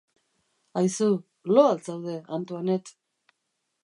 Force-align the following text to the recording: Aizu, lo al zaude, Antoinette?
Aizu, 0.79 1.09
lo 1.53 1.65
al 1.73 1.83
zaude, 1.89 2.15
Antoinette? 2.39 2.97